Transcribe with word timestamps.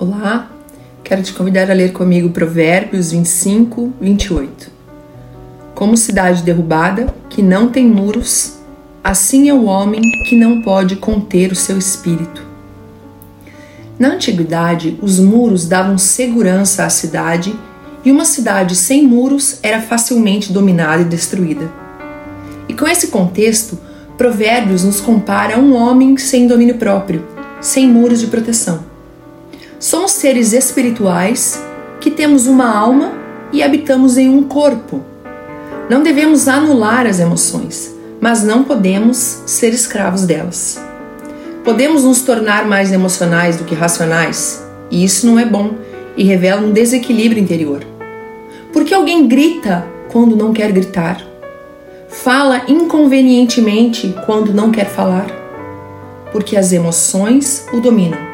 Olá, 0.00 0.50
quero 1.04 1.22
te 1.22 1.34
convidar 1.34 1.70
a 1.70 1.74
ler 1.74 1.92
comigo 1.92 2.30
Provérbios 2.30 3.12
25, 3.12 3.92
28. 4.00 4.70
Como 5.74 5.98
cidade 5.98 6.42
derrubada, 6.42 7.14
que 7.28 7.42
não 7.42 7.68
tem 7.68 7.86
muros, 7.86 8.58
assim 9.04 9.50
é 9.50 9.54
o 9.54 9.64
homem 9.64 10.00
que 10.26 10.34
não 10.34 10.62
pode 10.62 10.96
conter 10.96 11.52
o 11.52 11.54
seu 11.54 11.76
espírito. 11.76 12.42
Na 13.98 14.14
antiguidade, 14.14 14.98
os 15.02 15.20
muros 15.20 15.68
davam 15.68 15.98
segurança 15.98 16.86
à 16.86 16.90
cidade 16.90 17.54
e 18.02 18.10
uma 18.10 18.24
cidade 18.24 18.74
sem 18.74 19.06
muros 19.06 19.58
era 19.62 19.82
facilmente 19.82 20.54
dominada 20.54 21.02
e 21.02 21.04
destruída. 21.04 21.70
E 22.66 22.72
com 22.72 22.88
esse 22.88 23.08
contexto, 23.08 23.78
Provérbios 24.16 24.84
nos 24.84 25.02
compara 25.02 25.56
a 25.56 25.58
um 25.58 25.76
homem 25.76 26.16
sem 26.16 26.46
domínio 26.46 26.76
próprio, 26.76 27.22
sem 27.60 27.86
muros 27.86 28.20
de 28.20 28.28
proteção. 28.28 28.91
Somos 29.82 30.12
seres 30.12 30.52
espirituais 30.52 31.60
que 32.00 32.08
temos 32.08 32.46
uma 32.46 32.72
alma 32.72 33.14
e 33.52 33.64
habitamos 33.64 34.16
em 34.16 34.30
um 34.30 34.44
corpo. 34.44 35.02
Não 35.90 36.04
devemos 36.04 36.46
anular 36.46 37.04
as 37.04 37.18
emoções, 37.18 37.92
mas 38.20 38.44
não 38.44 38.62
podemos 38.62 39.16
ser 39.44 39.74
escravos 39.74 40.24
delas. 40.24 40.80
Podemos 41.64 42.04
nos 42.04 42.22
tornar 42.22 42.64
mais 42.64 42.92
emocionais 42.92 43.56
do 43.56 43.64
que 43.64 43.74
racionais, 43.74 44.64
e 44.88 45.02
isso 45.02 45.26
não 45.26 45.36
é 45.36 45.44
bom 45.44 45.72
e 46.16 46.22
revela 46.22 46.62
um 46.62 46.70
desequilíbrio 46.70 47.42
interior. 47.42 47.82
Por 48.72 48.84
que 48.84 48.94
alguém 48.94 49.26
grita 49.26 49.84
quando 50.12 50.36
não 50.36 50.52
quer 50.52 50.70
gritar? 50.70 51.20
Fala 52.06 52.62
inconvenientemente 52.68 54.14
quando 54.26 54.54
não 54.54 54.70
quer 54.70 54.86
falar? 54.86 55.26
Porque 56.30 56.56
as 56.56 56.72
emoções 56.72 57.66
o 57.72 57.80
dominam. 57.80 58.31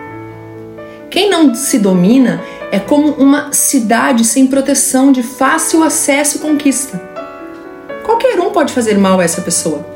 Quem 1.11 1.31
não 1.31 1.55
se 1.55 1.79
domina 1.79 2.43
é 2.71 2.79
como 2.79 3.13
uma 3.13 3.51
cidade 3.51 4.25
sem 4.25 4.47
proteção 4.47 5.11
de 5.11 5.23
fácil 5.23 5.83
acesso 5.83 6.37
e 6.37 6.41
conquista. 6.41 7.01
Qualquer 8.05 8.39
um 8.39 8.51
pode 8.51 8.75
fazer 8.75 8.99
mal 8.99 9.19
a 9.19 9.25
essa 9.25 9.41
pessoa. 9.41 9.87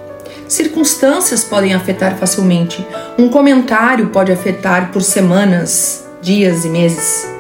Circunstâncias 0.48 1.44
podem 1.44 1.74
afetar 1.74 2.16
facilmente. 2.16 2.86
Um 3.18 3.28
comentário 3.28 4.08
pode 4.08 4.32
afetar 4.32 4.90
por 4.90 5.02
semanas, 5.02 6.06
dias 6.22 6.64
e 6.64 6.70
meses. 6.70 7.30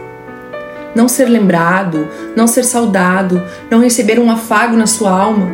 Não 0.94 1.08
ser 1.08 1.26
lembrado, 1.26 2.06
não 2.36 2.46
ser 2.46 2.64
saudado, 2.64 3.42
não 3.70 3.80
receber 3.80 4.18
um 4.18 4.30
afago 4.30 4.76
na 4.76 4.86
sua 4.86 5.10
alma. 5.10 5.50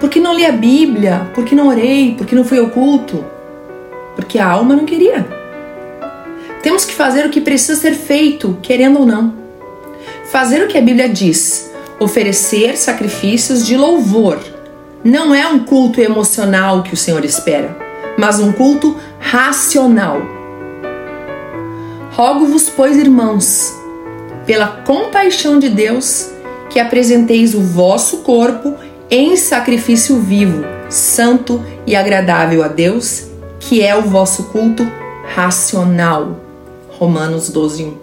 Por 0.00 0.10
que 0.10 0.18
não 0.18 0.34
li 0.34 0.44
a 0.44 0.50
Bíblia? 0.50 1.30
Por 1.32 1.44
que 1.44 1.54
não 1.54 1.68
orei? 1.68 2.16
Por 2.16 2.26
que 2.26 2.34
não 2.34 2.44
fui 2.44 2.58
ao 2.58 2.70
culto? 2.70 3.24
Porque 4.16 4.40
a 4.40 4.48
alma 4.48 4.74
não 4.74 4.84
queria. 4.84 5.41
Temos 6.82 6.94
que 6.96 6.98
fazer 6.98 7.24
o 7.24 7.30
que 7.30 7.40
precisa 7.40 7.80
ser 7.80 7.94
feito, 7.94 8.58
querendo 8.60 8.98
ou 8.98 9.06
não. 9.06 9.32
Fazer 10.32 10.64
o 10.64 10.66
que 10.66 10.76
a 10.76 10.80
Bíblia 10.80 11.08
diz, 11.08 11.70
oferecer 12.00 12.76
sacrifícios 12.76 13.64
de 13.64 13.76
louvor. 13.76 14.40
Não 15.04 15.32
é 15.32 15.46
um 15.46 15.60
culto 15.60 16.00
emocional 16.00 16.82
que 16.82 16.92
o 16.92 16.96
Senhor 16.96 17.24
espera, 17.24 17.76
mas 18.18 18.40
um 18.40 18.50
culto 18.50 18.96
racional. 19.20 20.20
Rogo-vos, 22.10 22.68
pois, 22.68 22.96
irmãos, 22.96 23.72
pela 24.44 24.66
compaixão 24.66 25.60
de 25.60 25.68
Deus, 25.68 26.32
que 26.68 26.80
apresenteis 26.80 27.54
o 27.54 27.60
vosso 27.60 28.22
corpo 28.22 28.74
em 29.08 29.36
sacrifício 29.36 30.18
vivo, 30.18 30.64
santo 30.90 31.64
e 31.86 31.94
agradável 31.94 32.64
a 32.64 32.68
Deus, 32.68 33.28
que 33.60 33.80
é 33.80 33.94
o 33.94 34.02
vosso 34.02 34.44
culto 34.46 34.84
racional. 35.32 36.51
Romanos 37.02 37.48
12, 37.48 37.82
1. 37.82 37.94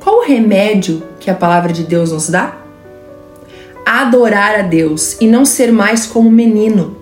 Qual 0.00 0.20
o 0.20 0.24
remédio 0.24 1.02
que 1.20 1.30
a 1.30 1.34
palavra 1.34 1.70
de 1.70 1.82
Deus 1.82 2.10
nos 2.10 2.30
dá? 2.30 2.56
Adorar 3.84 4.60
a 4.60 4.62
Deus 4.62 5.18
e 5.20 5.26
não 5.26 5.44
ser 5.44 5.70
mais 5.70 6.06
como 6.06 6.30
menino. 6.30 6.96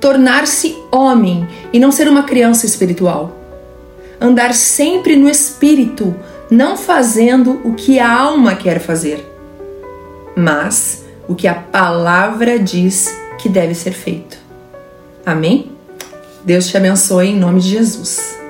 Tornar-se 0.00 0.78
homem 0.92 1.48
e 1.72 1.80
não 1.80 1.90
ser 1.90 2.06
uma 2.06 2.22
criança 2.22 2.64
espiritual. 2.64 3.32
Andar 4.20 4.54
sempre 4.54 5.16
no 5.16 5.28
espírito, 5.28 6.14
não 6.48 6.76
fazendo 6.76 7.60
o 7.64 7.74
que 7.74 7.98
a 7.98 8.16
alma 8.16 8.54
quer 8.54 8.78
fazer, 8.78 9.28
mas 10.36 11.04
o 11.26 11.34
que 11.34 11.48
a 11.48 11.54
palavra 11.54 12.60
diz 12.60 13.12
que 13.40 13.48
deve 13.48 13.74
ser 13.74 13.90
feito. 13.90 14.38
Amém? 15.26 15.72
Deus 16.44 16.68
te 16.68 16.76
abençoe 16.76 17.30
em 17.30 17.36
nome 17.36 17.58
de 17.58 17.70
Jesus. 17.70 18.43